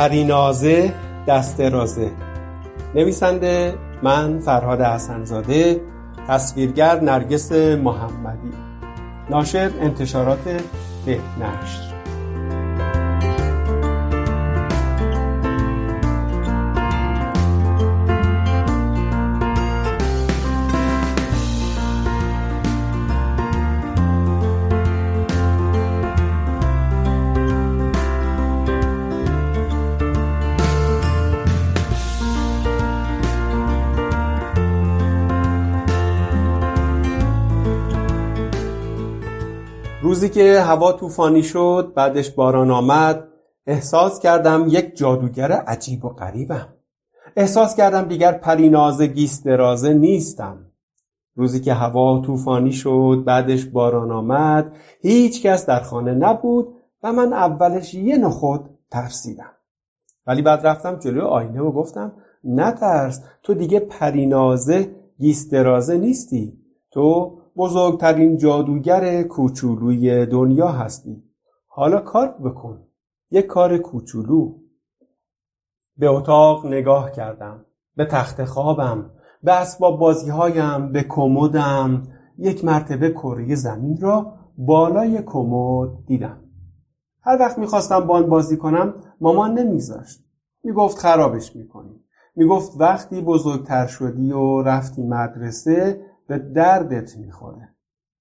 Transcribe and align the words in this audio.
پرینازه 0.00 0.94
دست 1.26 1.60
رازه. 1.60 2.10
نویسنده 2.94 3.74
من 4.02 4.38
فرهاد 4.38 4.80
حسنزاده 4.80 5.80
تصویرگر 6.28 7.00
نرگس 7.00 7.52
محمدی. 7.52 8.52
ناشر 9.30 9.70
انتشارات 9.80 10.62
بهنشر. 11.06 11.94
روزی 40.10 40.28
که 40.28 40.60
هوا 40.60 40.92
طوفانی 40.92 41.42
شد 41.42 41.92
بعدش 41.96 42.30
باران 42.30 42.70
آمد 42.70 43.28
احساس 43.66 44.20
کردم 44.20 44.66
یک 44.68 44.96
جادوگر 44.96 45.52
عجیب 45.52 46.04
و 46.04 46.08
غریبم. 46.08 46.68
احساس 47.36 47.76
کردم 47.76 48.02
دیگر 48.02 48.32
پریناز 48.32 49.02
گیست 49.02 49.44
درازه 49.44 49.92
نیستم. 49.92 50.66
روزی 51.34 51.60
که 51.60 51.74
هوا 51.74 52.22
طوفانی 52.26 52.72
شد 52.72 53.22
بعدش 53.26 53.64
باران 53.64 54.10
آمد 54.10 54.72
هیچ 55.00 55.42
کس 55.42 55.66
در 55.66 55.80
خانه 55.80 56.14
نبود 56.14 56.68
و 57.02 57.12
من 57.12 57.32
اولش 57.32 57.94
یه 57.94 58.18
نخود 58.18 58.70
ترسیدم. 58.90 59.52
ولی 60.26 60.42
بعد 60.42 60.66
رفتم 60.66 60.98
جلوی 60.98 61.20
آینه 61.20 61.60
و 61.60 61.72
گفتم 61.72 62.12
نترس 62.44 63.22
تو 63.42 63.54
دیگه 63.54 63.80
پرینازه 63.80 64.90
گیست 65.18 65.52
درازه 65.52 65.98
نیستی. 65.98 66.58
تو 66.90 67.39
بزرگترین 67.56 68.36
جادوگر 68.36 69.22
کوچولوی 69.22 70.26
دنیا 70.26 70.68
هستی. 70.68 71.22
حالا 71.66 72.00
کار 72.00 72.28
بکن. 72.28 72.78
یک 73.30 73.46
کار 73.46 73.78
کوچولو. 73.78 74.54
به 75.96 76.08
اتاق 76.08 76.66
نگاه 76.66 77.12
کردم. 77.12 77.64
به 77.96 78.04
تخت 78.04 78.44
خوابم. 78.44 79.10
به 79.42 79.52
اسباب 79.52 79.98
بازی 79.98 80.30
هایم 80.30 80.92
به 80.92 81.02
کمدم. 81.02 82.02
یک 82.38 82.64
مرتبه 82.64 83.10
کره 83.10 83.54
زمین 83.54 84.00
را 84.00 84.32
بالای 84.58 85.22
کمد 85.22 85.88
دیدم. 86.06 86.40
هر 87.22 87.36
وقت 87.40 87.58
می‌خواستم 87.58 88.00
بان 88.00 88.28
بازی 88.28 88.56
کنم 88.56 88.94
مامان 89.20 89.58
نمیذاشت 89.58 90.24
می‌گفت 90.64 90.98
خرابش 90.98 91.56
می‌کنی. 91.56 92.00
می‌گفت 92.36 92.72
وقتی 92.80 93.20
بزرگتر 93.20 93.86
شدی 93.86 94.32
و 94.32 94.62
رفتی 94.62 95.02
مدرسه 95.02 96.00
به 96.30 96.38
دردت 96.38 97.16
می‌خوره. 97.16 97.68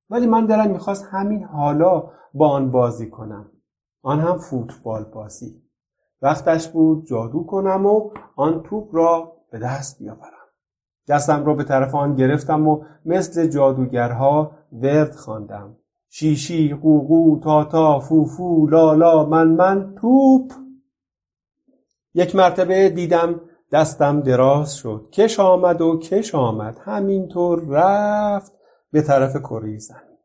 ولی 0.09 0.28
من 0.28 0.46
دلم 0.46 0.72
می‌خواست 0.72 1.06
همین 1.12 1.44
حالا 1.44 2.03
با 2.34 2.50
آن 2.50 2.72
بازی 2.72 3.09
کنم. 3.09 3.52
آن 4.02 4.20
هم 4.20 4.38
فوتبال 4.38 5.03
بازی. 5.03 5.62
وقتش 6.22 6.68
بود 6.68 7.06
جادو 7.06 7.44
کنم 7.44 7.86
و 7.86 8.09
آن 8.36 8.64
توپ 8.64 8.96
را 8.96 9.34
به 9.52 9.59
دست 9.59 10.00
بیاورم. 10.00 10.47
دستم 11.08 11.46
را 11.46 11.53
به 11.53 11.64
طرف 11.64 11.96
آن 11.96 12.16
گرفتم 12.16 12.68
و 12.68 12.84
مثل 13.06 13.47
جادوگرها 13.47 14.52
ورد 14.74 15.16
خواندم. 15.16 15.76
شیشی 16.09 16.74
قوقو 16.74 17.40
تاتا 17.40 18.00
فوفو 18.00 18.68
لالا 18.68 19.26
من 19.26 19.47
من 19.47 19.96
توپ. 19.96 20.52
یک 22.14 22.36
مرتبه 22.36 22.90
دیدم 22.90 23.41
دستم 23.72 24.22
دراز 24.22 24.75
شد. 24.75 25.09
کش 25.12 25.40
آمد 25.40 25.81
و 25.81 26.00
کش 26.00 26.35
آمد. 26.35 26.78
همینطور 26.81 27.66
رفت 27.69 28.52
به 28.91 29.02
طرف 29.02 29.35
کره 29.38 29.78
زمین. 29.78 30.18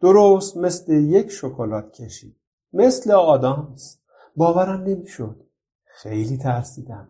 درست 0.00 0.56
مثل 0.56 0.92
یک 0.92 1.30
شکلات 1.30 1.92
کشید. 1.92 2.36
مثل 2.72 3.10
آدامس. 3.10 3.98
باورم 4.36 4.82
نمی‌شد. 4.82 5.36
خیلی 5.84 6.38
ترسیدم. 6.38 7.08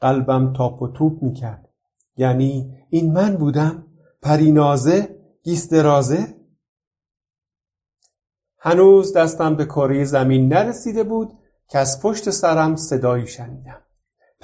قلبم 0.00 0.52
تاپ 0.52 0.82
و 0.82 0.88
توپ 0.88 1.22
می‌کرد. 1.22 1.68
یعنی 2.16 2.78
این 2.90 3.12
من 3.12 3.36
بودم؟ 3.36 3.86
پرینازه؟ 4.22 5.20
گیسترازه؟ 5.42 6.34
هنوز 8.58 9.16
دستم 9.16 9.56
به 9.56 9.64
کره 9.64 10.04
زمین 10.04 10.52
نرسیده 10.52 11.04
بود. 11.04 11.38
که 11.68 11.78
از 11.78 12.02
پشت 12.02 12.30
سرم 12.30 12.76
صدایی 12.76 13.26
شنیدم. 13.26 13.82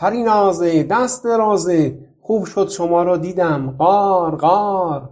پرینازه 0.01 0.83
دست 0.83 1.27
رازه 1.27 1.99
خوب 2.21 2.45
شد 2.45 2.69
شما 2.69 3.03
را 3.03 3.17
دیدم 3.17 3.71
قار 3.71 4.37
قار 4.37 5.11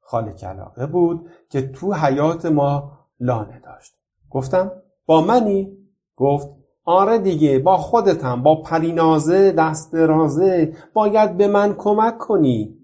خاله 0.00 0.32
کلاقه 0.32 0.86
بود 0.86 1.30
که 1.50 1.68
تو 1.68 1.94
حیات 1.94 2.46
ما 2.46 2.92
لانه 3.20 3.60
داشت 3.64 3.94
گفتم 4.30 4.72
با 5.06 5.20
منی؟ 5.20 5.78
گفت 6.16 6.48
آره 6.84 7.18
دیگه 7.18 7.58
با 7.58 7.76
خودتم 7.76 8.42
با 8.42 8.62
پرینازه 8.62 9.52
دست 9.52 9.94
رازه 9.94 10.76
باید 10.94 11.36
به 11.36 11.48
من 11.48 11.74
کمک 11.74 12.18
کنی 12.18 12.78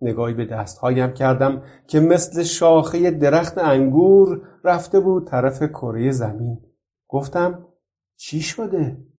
نگاهی 0.00 0.34
به 0.34 0.44
دستهایم 0.44 1.12
کردم 1.12 1.62
که 1.86 2.00
مثل 2.00 2.42
شاخه 2.42 3.10
درخت 3.10 3.58
انگور 3.58 4.48
رفته 4.64 5.00
بود 5.00 5.26
طرف 5.26 5.62
کره 5.62 6.10
زمین 6.10 6.60
گفتم 7.08 7.66
چی 8.16 8.40
شده؟ 8.40 9.11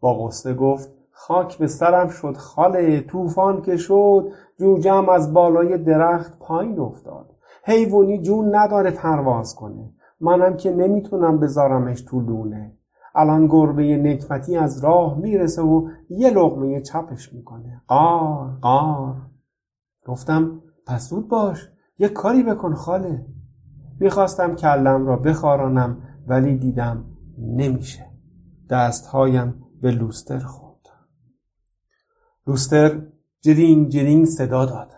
با 0.00 0.18
غصه 0.18 0.54
گفت 0.54 0.90
خاک 1.12 1.58
به 1.58 1.66
سرم 1.66 2.08
شد 2.08 2.36
خاله 2.36 3.00
طوفان 3.00 3.62
که 3.62 3.76
شد. 3.76 4.32
جوجم 4.58 5.08
از 5.08 5.32
بالای 5.32 5.78
درخت 5.78 6.38
پایین 6.38 6.80
افتاد. 6.80 7.30
حیوانی 7.64 8.22
جون 8.22 8.54
نداره 8.54 8.90
پرواز 8.90 9.54
کنه. 9.54 9.92
منم 10.20 10.56
که 10.56 10.70
نمی‌تونم 10.70 11.40
بذارمش 11.40 12.00
تو 12.00 12.20
لونه 12.20 12.76
الان 13.14 13.46
گربه 13.46 13.96
نکمتی 13.96 14.56
از 14.56 14.84
راه 14.84 15.18
می‌رسه 15.18 15.62
و 15.62 15.88
یه 16.10 16.30
لغمه 16.30 16.80
چپش 16.80 17.32
می‌کنه. 17.32 17.82
قار 17.88 18.50
قار. 18.62 19.16
گفتم 20.06 20.60
پس 20.86 21.08
زود 21.08 21.28
باش. 21.28 21.68
یه 21.98 22.08
کاری 22.08 22.42
بکن 22.42 22.74
خاله. 22.74 23.26
می‌خواستم 24.00 24.54
کلم 24.54 25.06
را 25.06 25.16
بخارانم 25.16 25.96
ولی 26.26 26.58
دیدم 26.58 27.04
نمیشه. 27.38 28.06
دستهایم 28.70 29.64
به 29.80 29.90
لوستر 29.90 30.38
خورد. 30.38 30.88
لوستر 32.46 33.02
جرینگ 33.40 33.88
جرینگ 33.88 34.24
صدا 34.24 34.66
داد. 34.66 34.92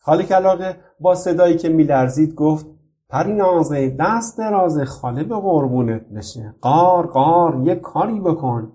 خاله 0.00 0.24
کلاقه 0.24 0.80
با 1.00 1.14
صدایی 1.14 1.56
که 1.56 1.68
میلرزید 1.68 2.34
گفت 2.34 2.66
پرینازه 3.08 3.96
دست 4.00 4.38
درازه 4.38 4.84
خاله 4.84 5.24
به 5.24 5.34
قربونت 5.34 6.08
بشه. 6.08 6.54
قار 6.60 7.06
قار 7.06 7.60
یه 7.64 7.74
کاری 7.74 8.20
بکن. 8.20 8.72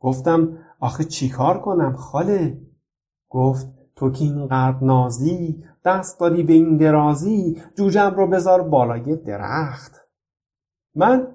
گفتم 0.00 0.58
آخه 0.80 1.04
چیکار 1.04 1.60
کنم 1.60 1.96
خاله؟ 1.96 2.60
گفت 3.28 3.66
تو 3.96 4.10
که 4.10 4.24
اینقدر 4.24 4.84
نازی 4.84 5.64
دست 5.84 6.20
داری 6.20 6.42
به 6.42 6.52
این 6.52 6.76
درازی 6.76 7.62
جوجم 7.76 8.14
رو 8.16 8.26
بذار 8.26 8.62
بالای 8.62 9.16
درخت. 9.16 10.00
من 10.94 11.26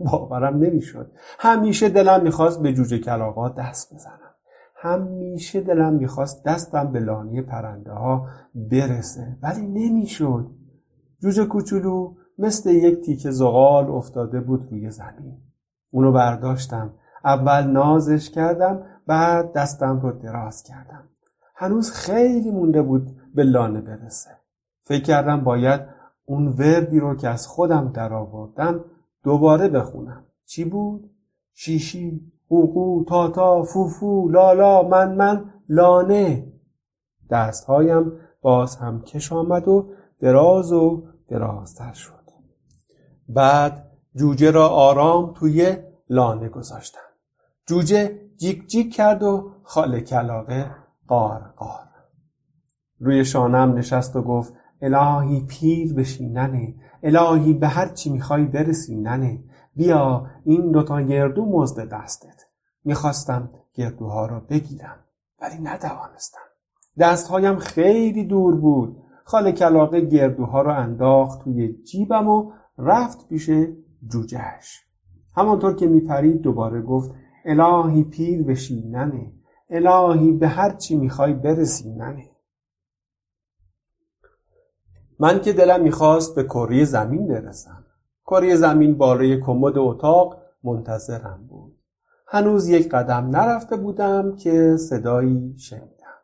باورم 0.00 0.56
نمی‌شد. 0.56 1.12
همیشه 1.38 1.88
دلم 1.88 2.22
می‌خواست 2.22 2.62
به 2.62 2.72
جوجه 2.72 2.98
کلاقا 2.98 3.48
دست 3.48 3.94
بزنم. 3.94 4.34
همیشه 4.76 5.60
دلم 5.60 5.92
می‌خواست 5.92 6.44
دستم 6.44 6.92
به 6.92 7.00
لانه 7.00 7.42
پرنده 7.42 7.92
ها 7.92 8.26
برسه 8.54 9.36
ولی 9.42 9.66
نمی‌شد. 9.66 10.46
جوجه 11.22 11.44
کوچولو 11.44 12.14
مثل 12.38 12.70
یک 12.70 13.00
تیکه 13.00 13.30
زغال 13.30 13.90
افتاده 13.90 14.40
بود 14.40 14.68
روی 14.70 14.90
زمین. 14.90 15.38
اونو 15.90 16.12
برداشتم. 16.12 16.94
اول 17.24 17.66
نازش 17.66 18.30
کردم 18.30 18.82
بعد 19.06 19.52
دستم 19.52 20.00
رو 20.00 20.12
دراز 20.12 20.62
کردم. 20.62 21.04
هنوز 21.56 21.92
خیلی 21.92 22.50
مونده 22.50 22.82
بود 22.82 23.06
به 23.34 23.44
لانه 23.44 23.80
برسه. 23.80 24.30
فکر 24.84 25.02
کردم 25.02 25.44
باید 25.44 25.80
اون 26.24 26.48
وردی 26.48 27.00
رو 27.00 27.16
که 27.16 27.28
از 27.28 27.46
خودم 27.46 27.92
در 27.94 28.12
آوردم 28.12 28.84
دوباره 29.24 29.68
بخونم. 29.68 30.24
چی 30.46 30.64
بود؟ 30.64 31.10
شیشی 31.54 32.32
قوقو 32.48 33.04
تاتا 33.04 33.62
فوفو 33.62 34.28
لالا 34.28 34.82
من 34.82 35.14
من 35.14 35.52
لانه. 35.68 36.52
دستهایم 37.30 38.12
باز 38.42 38.76
هم 38.76 39.02
کش 39.02 39.32
آمد 39.32 39.68
و 39.68 39.92
دراز 40.20 40.72
و 40.72 41.02
درازتر 41.28 41.92
شد. 41.92 42.20
بعد 43.28 43.90
جوجه 44.14 44.50
را 44.50 44.68
آرام 44.68 45.34
توی 45.34 45.76
لانه 46.08 46.48
گذاشتم. 46.48 47.00
جوجه 47.66 48.20
جیک 48.36 48.66
جیک 48.66 48.94
کرد 48.94 49.22
و 49.22 49.50
خاله 49.62 50.00
کلاقه 50.00 50.70
قار 51.06 51.54
قار. 51.56 51.88
روی 53.00 53.24
شانم 53.24 53.74
نشست 53.74 54.16
و 54.16 54.22
گفت 54.22 54.54
الهی 54.82 55.40
پیر 55.40 55.94
بشی 55.94 56.28
ننه 56.28 56.74
الهی 57.02 57.52
به 57.52 57.68
هر 57.68 57.88
چی 57.88 58.10
می‌خوای 58.10 58.44
برسی 58.44 58.96
ننه. 58.96 59.38
بیا 59.76 60.26
این 60.44 60.70
دوتا 60.70 61.02
گردو 61.02 61.44
مزد 61.44 61.88
دستت. 61.88 62.46
می‌خواستم 62.84 63.50
گردوها 63.74 64.26
را 64.26 64.40
بگیرم 64.40 64.96
ولی 65.42 65.62
نتوانستم 65.62 66.40
دستهایم 66.98 67.56
خیلی 67.56 68.24
دور 68.24 68.56
بود. 68.56 68.96
خاله 69.24 69.52
کلاقه 69.52 70.00
گردوها 70.00 70.62
را 70.62 70.74
انداخت 70.76 71.44
توی 71.44 71.82
جیبم 71.82 72.28
و 72.28 72.52
رفت 72.78 73.28
پیش 73.28 73.50
جوجهش. 74.12 74.84
همانطور 75.36 75.74
که 75.74 75.86
میپرید 75.86 76.40
دوباره 76.40 76.82
گفت 76.82 77.10
الهی 77.44 78.04
پیر 78.04 78.42
بشی 78.42 78.88
ننه. 78.88 79.32
الهی 79.70 80.32
به 80.32 80.48
هر 80.48 80.70
چی 80.70 80.96
می‌خوای 80.96 81.32
برسی 81.32 81.90
ننه. 81.90 82.30
من 85.20 85.40
که 85.40 85.52
دلم 85.52 85.82
می‌خواست 85.82 86.34
به 86.34 86.44
کره 86.44 86.84
زمین 86.84 87.26
برسم. 87.26 87.84
کره 88.26 88.56
زمین 88.56 88.98
بالای 88.98 89.40
کمد 89.40 89.78
اتاق 89.78 90.42
منتظرم 90.62 91.46
بود. 91.48 91.78
هنوز 92.28 92.68
یک 92.68 92.88
قدم 92.88 93.36
نرفته 93.36 93.76
بودم 93.76 94.36
که 94.36 94.76
صدایی 94.76 95.58
شنیدم. 95.58 96.16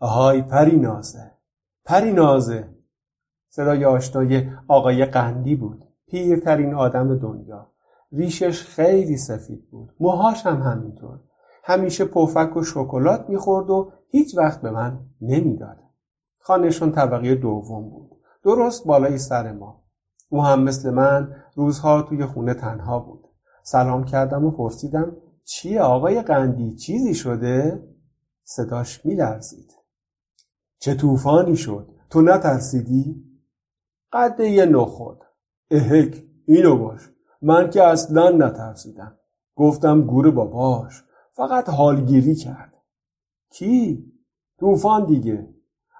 آهای 0.00 0.42
پری 0.42 0.76
نازه 0.76 1.32
پری 1.84 2.12
نازه 2.12 2.68
صدای 3.48 3.84
آشنای 3.84 4.50
آقای 4.68 5.04
قندی 5.04 5.56
بود. 5.56 5.84
پیرترین 6.08 6.74
آدم 6.74 7.18
دنیا. 7.18 7.70
ریشش 8.12 8.62
خیلی 8.62 9.16
سفید 9.16 9.70
بود. 9.70 9.94
موهاش 10.00 10.46
هم 10.46 10.62
همینطور. 10.62 11.20
همیشه 11.64 12.04
پفک 12.04 12.56
و 12.56 12.62
شکلات 12.62 13.28
می‌خورد 13.28 13.70
و 13.70 13.92
هیچ 14.08 14.38
وقت 14.38 14.60
به 14.60 14.70
من 14.70 15.00
نمی‌داد. 15.20 15.78
خانهشون 16.38 16.92
طبقه 16.92 17.34
دوم 17.34 17.90
بود. 17.90 18.15
درست 18.46 18.86
بالای 18.86 19.18
سر 19.18 19.52
ما. 19.52 19.82
او 20.28 20.42
هم 20.42 20.62
مثل 20.62 20.90
من 20.90 21.36
روزها 21.54 22.02
توی 22.02 22.26
خونه 22.26 22.54
تنها 22.54 22.98
بود. 22.98 23.24
سلام 23.62 24.04
کردم 24.04 24.44
و 24.44 24.50
پرسیدم 24.50 25.16
چیه 25.44 25.80
آقای 25.80 26.22
قندی؟ 26.22 26.74
چیزی 26.74 27.14
شده؟ 27.14 27.82
صداش 28.44 29.06
میلرزید. 29.06 29.72
چه 30.78 30.94
طوفانی 30.94 31.56
شد؟ 31.56 31.88
تو 32.10 32.22
نترسیدی؟ 32.22 33.24
قد 34.12 34.40
یه 34.40 34.66
نخود. 34.66 35.18
اهک 35.70 36.24
اینو 36.46 36.76
باش. 36.76 37.10
من 37.42 37.70
که 37.70 37.82
اصلا 37.82 38.30
نترسیدم. 38.30 39.18
گفتم 39.56 40.02
گور 40.02 40.30
باباش. 40.30 41.04
فقط 41.32 41.68
حالگیری 41.68 42.34
کرد. 42.34 42.72
کی؟ 43.50 44.12
طوفان 44.60 45.06
دیگه. 45.06 45.48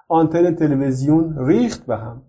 آنتن 0.07 0.55
تلویزیون 0.55 1.47
ریخت 1.47 1.85
به 1.85 1.97
هم. 1.97 2.26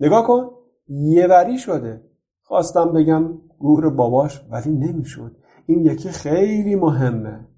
نگاه 0.00 0.26
کن 0.26 0.50
یه 0.88 1.26
وری 1.26 1.58
شده. 1.58 2.10
خواستم 2.42 2.92
بگم 2.92 3.38
گور 3.58 3.90
باباش 3.90 4.44
ولی 4.50 4.70
نمی‌شد. 4.70 5.36
این 5.66 5.86
یکی 5.86 6.08
خیلی 6.08 6.74
مهمه. 6.74 7.48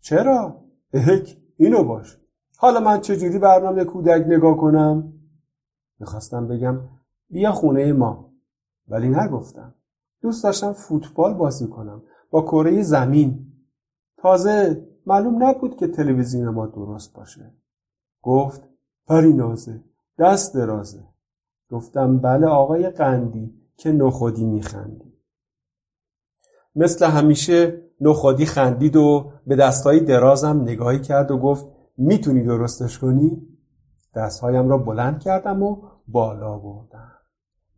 چرا؟ 0.00 0.64
اهک 0.92 1.36
اینو 1.56 1.84
باش. 1.84 2.18
حالا 2.56 2.80
من 2.80 3.00
چجوری 3.00 3.38
برنامه 3.38 3.84
کودک 3.84 4.24
نگاه 4.28 4.56
کنم؟ 4.56 5.12
می‌خواستم 6.00 6.48
بگم 6.48 6.80
بیا 7.30 7.52
خونه 7.52 7.92
ما. 7.92 8.32
ولی 8.88 9.08
نگفتم. 9.08 9.74
دوست 10.22 10.44
داشتم 10.44 10.72
فوتبال 10.72 11.34
بازی 11.34 11.66
کنم. 11.66 12.02
با 12.30 12.42
کره 12.42 12.82
زمین. 12.82 13.52
تازه 14.16 14.86
معلوم 15.06 15.42
نبود 15.42 15.76
که 15.76 15.86
تلویزیون 15.86 16.48
ما 16.48 16.66
درست 16.66 17.14
باشه. 17.14 17.54
گفت 18.22 18.68
پری 19.06 19.32
نازه 19.32 19.84
دست 20.18 20.54
درازه 20.54 21.04
گفتم 21.70 22.18
بله 22.18 22.46
آقای 22.46 22.90
قندی 22.90 23.54
که 23.76 23.92
نخودی 23.92 24.44
میخندی. 24.44 25.12
مثل 26.76 27.06
همیشه 27.06 27.82
نخودی 28.00 28.46
خندید 28.46 28.96
و 28.96 29.30
به 29.46 29.56
دستهای 29.56 30.00
درازم 30.00 30.60
نگاهی 30.62 31.00
کرد 31.00 31.30
و 31.30 31.38
گفت 31.38 31.66
می‌تونی 31.96 32.42
درستش 32.44 32.98
کنی؟ 32.98 33.42
دستهایم 34.14 34.68
را 34.68 34.78
بلند 34.78 35.20
کردم 35.20 35.62
و 35.62 35.76
بالا 36.08 36.58
بردم. 36.58 37.12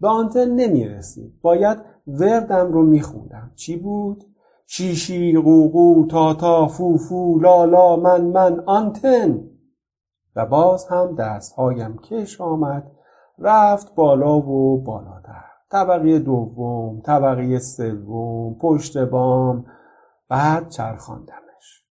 به 0.00 0.08
آنتن 0.08 0.50
نمی‌رسید. 0.50 1.40
باید 1.43 1.79
وردم 2.06 2.73
رو 2.73 2.82
میخوندم. 2.82 3.52
چی 3.55 3.76
بود؟ 3.76 4.25
شیشی 4.67 5.38
قوقو 5.38 6.06
تاتا 6.06 6.67
فوفو 6.67 7.38
لالا 7.38 7.96
من 7.96 8.25
من 8.25 8.61
آنتن. 8.61 9.50
و 10.37 10.46
باز 10.46 10.87
هم 10.87 11.14
دستهایم 11.14 11.96
کش 11.96 12.40
آمد 12.40 12.90
رفت 13.38 13.94
بالا 13.94 14.37
و 14.37 14.82
بالاتر. 14.82 15.44
طبقه 15.70 16.19
دوم 16.19 17.00
طبقه 17.00 17.58
سوم 17.58 18.58
پشت 18.58 18.99
بام 18.99 19.67
بعد 20.29 20.69
چرخاندمش. 20.69 21.85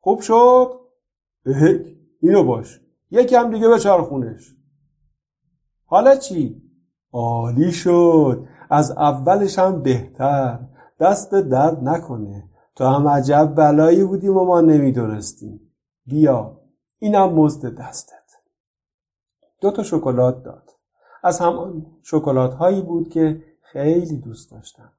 خوب 0.00 0.20
شد؟ 0.20 0.80
بهک 1.44 1.86
اینو 2.22 2.44
باش. 2.44 2.80
یکم 3.10 3.50
دیگه 3.50 3.68
به 3.68 3.78
چرخونش 3.78 4.56
حالا 5.86 6.16
چی؟ 6.16 6.62
عالی 7.12 7.72
شد. 7.72 8.46
از 8.70 8.90
اولش 8.90 9.58
هم 9.58 9.82
بهتر. 9.82 10.58
دست 11.00 11.34
درد 11.34 11.88
نکنه. 11.88 12.50
تو 12.76 12.84
هم 12.84 13.08
عجب 13.08 13.54
بلایی 13.56 14.04
بودیم 14.04 14.36
و 14.36 14.44
ما 14.44 14.60
نمی‌دونستیم. 14.60 15.60
بیا 16.06 16.60
اینم 16.98 17.32
مزد 17.32 17.74
دستت. 17.78 18.14
دو 19.60 19.70
تا 19.70 19.82
شکلات 19.82 20.42
داد. 20.42 20.70
از 21.24 21.40
همان 21.40 21.86
شکلات 22.02 22.54
هایی 22.54 22.82
بود 22.82 23.08
که 23.08 23.42
خیلی 23.62 24.16
دوست 24.16 24.50
داشتم. 24.50 24.92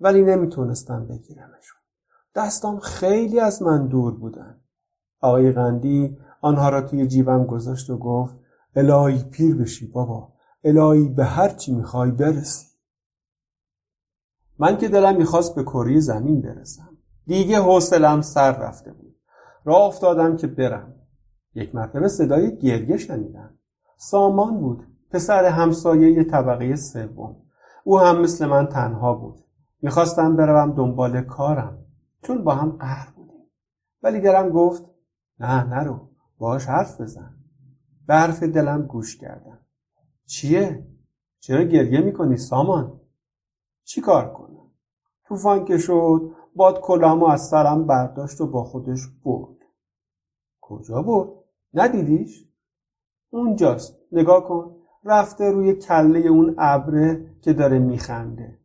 ولی 0.00 0.22
نمی‌تونستم 0.22 1.06
بگیرمشون. 1.06 1.80
دستام 2.34 2.78
خیلی 2.78 3.40
از 3.40 3.62
من 3.62 3.86
دور 3.86 4.14
بودن. 4.14 4.60
آقای 5.20 5.52
قندی 5.52 6.18
آنها 6.40 6.68
را 6.68 6.80
توی 6.80 7.06
جیبم 7.06 7.46
گذاشت 7.46 7.90
و 7.90 7.98
گفت 7.98 8.34
الهی 8.76 9.24
پیر 9.24 9.56
بشی 9.56 9.86
بابا. 9.86 10.32
الهی 10.64 11.08
به 11.08 11.24
هر 11.24 11.48
چی 11.48 11.74
می‌خوای 11.74 12.10
برسی. 12.10 12.66
من 14.58 14.78
که 14.78 14.88
دلم 14.88 15.16
می‌خواست 15.16 15.54
به 15.54 15.62
کره 15.62 16.00
زمین 16.00 16.42
برسم. 16.42 16.98
دیگه 17.26 17.60
حوصلم 17.60 18.20
سر 18.20 18.58
رفته 18.58 18.92
بود. 18.92 19.16
راه 19.64 19.82
افتادم 19.82 20.36
که 20.36 20.46
برم. 20.46 20.94
یک 21.54 21.74
مرتبه 21.74 22.08
صدای 22.08 22.58
گریه 22.58 22.96
شنیدم. 22.96 23.58
سامان 23.96 24.60
بود. 24.60 24.91
پسر 25.12 25.44
همسایه 25.44 26.24
طبقه 26.24 26.76
سوم 26.76 27.36
او 27.84 27.98
هم 27.98 28.20
مثل 28.20 28.46
من 28.46 28.66
تنها 28.66 29.14
بود 29.14 29.44
می‌خواستم 29.82 30.36
بروم 30.36 30.72
دنبال 30.72 31.20
کارم 31.22 31.84
چون 32.22 32.44
با 32.44 32.54
هم 32.54 32.70
قهر 32.70 33.10
بودیم 33.10 33.50
ولی 34.02 34.20
دلم 34.20 34.48
گفت 34.48 34.84
نه 35.40 35.64
نرو 35.64 36.08
باش 36.38 36.66
حرف 36.66 37.00
بزن 37.00 37.34
به 38.06 38.14
حرف 38.14 38.42
دلم 38.42 38.82
گوش 38.82 39.18
کردم 39.18 39.58
چیه؟ 40.26 40.86
چرا 41.40 41.62
گریه 41.62 42.00
می‌کنی 42.00 42.36
سامان؟ 42.36 43.00
چی 43.84 44.00
کار 44.00 44.32
کنم؟ 44.32 44.70
طوفان 45.28 45.64
که 45.64 45.78
شد 45.78 46.30
باد 46.56 46.80
کلامو 46.80 47.26
از 47.26 47.48
سرم 47.48 47.86
برداشت 47.86 48.40
و 48.40 48.46
با 48.46 48.64
خودش 48.64 49.00
برد 49.24 49.56
کجا 50.60 51.02
برد؟ 51.02 51.28
ندیدیش؟ 51.74 52.48
اونجاست 53.30 53.98
نگاه 54.12 54.48
کن 54.48 54.81
رفته 55.04 55.50
روی 55.50 55.74
کله 55.74 56.18
اون 56.18 56.54
ابره 56.58 57.26
که 57.40 57.52
داره 57.52 57.78
میخنده 57.78 58.58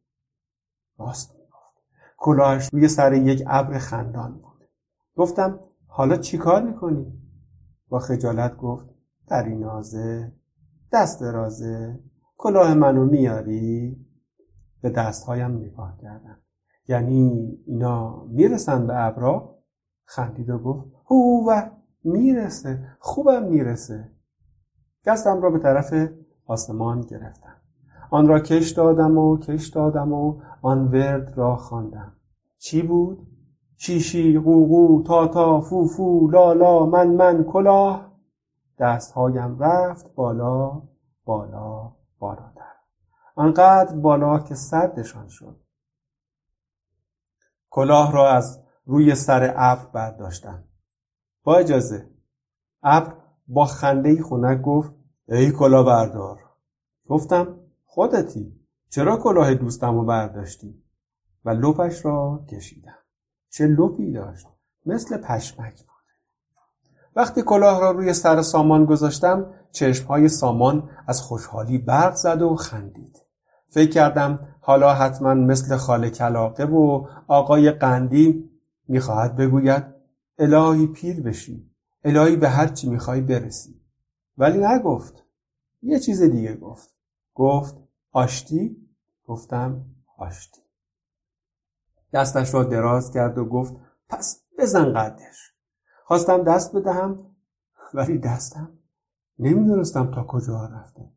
راست 0.97 1.35
می‌گفت 1.35 1.83
کلاهش 2.17 2.69
روی 2.73 2.87
سر 2.87 3.13
یک 3.13 3.43
ابر 3.47 3.77
خندان 3.77 4.33
بود 4.33 4.69
گفتم 5.15 5.59
حالا 5.87 6.17
چی 6.17 6.37
کار 6.37 6.63
می‌کنی؟ 6.63 7.21
با 7.89 7.99
خجالت 7.99 8.57
گفت 8.57 8.85
پری 9.27 9.55
نازه 9.55 10.33
دست 10.91 11.21
رازه 11.21 11.99
کلاه 12.37 12.73
منو 12.73 13.05
میاری؟ 13.05 13.97
به 14.81 14.89
دستهایم 14.89 15.57
نگاه 15.57 15.97
کردم 16.01 16.39
یعنی 16.87 17.51
اینا 17.65 18.25
می‌رسن 18.25 18.87
به 18.87 19.05
ابرا؟ 19.05 19.59
خندید 20.05 20.49
و 20.49 20.57
گفت 20.57 20.85
هو 21.05 21.61
می‌رسه 22.03 22.97
خوبم 22.99 23.43
می‌رسه 23.43 24.11
دستم 25.05 25.41
را 25.41 25.49
به 25.49 25.59
طرف 25.59 25.93
آسمان 26.47 27.01
گرفتم. 27.01 27.55
آن 28.11 28.27
را 28.27 28.39
کش 28.39 28.69
دادم 28.69 29.17
و 29.17 29.37
کش 29.37 29.67
دادم 29.67 30.13
و 30.13 30.41
آن 30.61 30.87
ورد 30.87 31.37
را 31.37 31.55
خواندم. 31.55 32.13
چی 32.57 32.81
بود؟ 32.81 33.27
شیشی 33.77 34.39
قوقو 34.39 35.03
تا 35.03 35.27
تا 35.27 35.61
فو 35.61 35.87
فو 35.87 36.29
لا 36.31 36.53
لا 36.53 36.85
من 36.85 37.07
من 37.07 37.43
کلاه. 37.43 38.11
دستهایم 38.79 39.59
رفت 39.59 40.15
بالا 40.15 40.81
بالا 41.25 41.91
بالاتر. 42.19 42.73
آنقدر 43.35 43.95
بالا 43.95 44.39
که 44.39 44.55
سردشان 44.55 45.27
شد. 45.27 45.59
کلاه 47.69 48.11
را 48.11 48.29
از 48.29 48.63
روی 48.85 49.15
سر 49.15 49.53
ابر 49.57 49.85
برداشتم. 49.93 50.63
با 51.43 51.57
اجازه. 51.57 52.09
ابر 52.83 53.13
با 53.47 53.65
خنده 53.65 54.23
خنک 54.23 54.61
گفت 54.61 54.93
ای 55.29 55.51
کلاه 55.51 55.85
بردار 55.85 56.39
گفتم 57.07 57.55
خودتی. 57.85 58.53
چرا 58.89 59.17
کلاه 59.17 59.53
دوستم 59.53 59.95
رو 59.95 60.05
برداشتی؟ 60.05 60.83
و 61.45 61.49
لپش 61.49 62.05
را 62.05 62.45
کشیدم. 62.49 62.97
چه 63.49 63.67
لپی 63.67 64.11
داشت؟ 64.11 64.47
مثل 64.85 65.17
پشمک 65.17 65.77
بود. 65.77 65.87
وقتی 67.15 67.41
کلاه 67.41 67.79
را 67.79 67.91
روی 67.91 68.13
سر 68.13 68.41
سامان 68.41 68.85
گذاشتم 68.85 69.53
چشمهای 69.71 70.29
سامان 70.29 70.89
از 71.07 71.21
خوشحالی 71.21 71.77
برق 71.77 72.15
زد 72.15 72.41
و 72.41 72.55
خندید. 72.55 73.21
فکر 73.69 73.91
کردم 73.91 74.39
حالا 74.61 74.93
حتما 74.93 75.33
مثل 75.33 75.77
خاله 75.77 76.09
کلاقه 76.09 76.63
و 76.63 77.07
آقای 77.27 77.71
قندی 77.71 78.49
می‌خواهد 78.87 79.35
بگوید 79.35 79.83
الهی 80.39 80.87
پیر 80.87 81.21
بشی. 81.21 81.71
الهی 82.03 82.35
به 82.35 82.49
هر 82.49 82.67
چی 82.67 82.89
می‌خوای 82.89 83.21
برسی. 83.21 83.81
ولی 84.37 84.65
نگفت. 84.65 85.23
یه 85.81 85.99
چیز 85.99 86.21
دیگه 86.21 86.55
گفت. 86.55 86.95
گفت 87.33 87.75
آشتی؟ 88.11 88.87
گفتم 89.25 89.85
آشتی. 90.17 90.61
دستش 92.13 92.53
را 92.53 92.63
دراز 92.63 93.11
کرد 93.11 93.37
و 93.37 93.45
گفت 93.45 93.75
پس 94.09 94.43
بزن 94.59 94.93
قدش. 94.93 95.53
خواستم 96.05 96.43
دست 96.43 96.75
بدهم 96.75 97.35
ولی 97.93 98.17
دستم 98.17 98.69
نمی‌دونستم 99.39 100.11
تا 100.11 100.23
کجا 100.23 100.65
رفته 100.65 101.11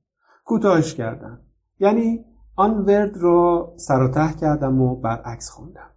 کوتاهش 0.45 0.95
کردم. 0.95 1.41
یعنی 1.79 2.25
آن 2.57 2.85
ورد 2.85 3.17
رو 3.17 3.73
سر 3.77 4.03
و 4.03 4.09
ته 4.09 4.33
کردم 4.33 4.81
و 4.81 4.97
برعکس 4.97 5.51
خوندم. 5.51 5.91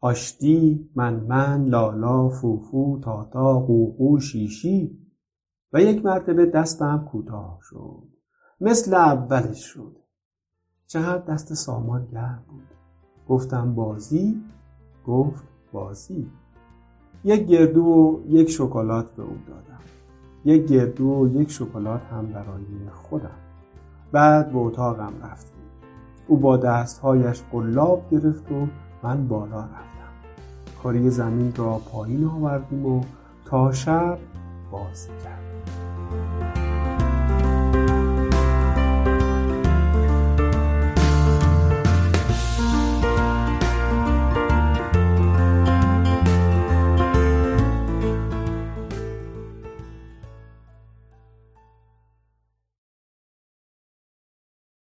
آشتی 0.00 0.90
من 0.94 1.14
من 1.14 1.64
لالا 1.64 2.28
فوفو 2.28 3.00
تاتا 3.04 3.58
قوقو 3.58 4.20
شیشی 4.20 5.01
و 5.72 5.80
یک 5.80 6.04
مرتبه 6.04 6.46
دستم 6.46 7.08
کوتاه 7.12 7.58
شد. 7.62 8.08
مثل 8.60 8.94
اولش 8.94 9.64
شد. 9.64 9.96
چقدر 10.86 11.34
دست 11.34 11.54
سامان 11.54 12.06
گرم 12.12 12.44
بود. 12.48 12.68
گفتم 13.28 13.74
بازی؟ 13.74 14.42
گفت 15.06 15.44
بازی. 15.72 16.30
یک 17.24 17.46
گردو 17.46 17.84
و 17.84 18.20
یک 18.28 18.50
شکلات 18.50 19.10
به 19.10 19.22
او 19.22 19.36
دادم. 19.48 19.80
یک 20.44 20.66
گردو 20.66 21.04
و 21.04 21.40
یک 21.40 21.50
شکلات 21.50 22.02
هم 22.02 22.26
برای 22.26 22.64
خودم. 22.92 23.38
بعد 24.12 24.52
به 24.52 24.58
اتاقم 24.58 25.12
رفتیم. 25.22 25.62
او 26.26 26.36
با 26.36 26.56
دستهایش 26.56 27.42
قلاب 27.52 28.10
گرفت 28.10 28.52
و 28.52 28.66
من 29.02 29.28
بالا 29.28 29.60
رفتم. 29.60 30.12
کاری 30.82 31.10
زمین 31.10 31.54
را 31.56 31.78
پایین 31.78 32.24
آوردیم 32.24 32.86
و 32.86 33.04
تا 33.44 33.72
شب 33.72 34.18
بازی 34.70 35.08
کرد 35.24 35.41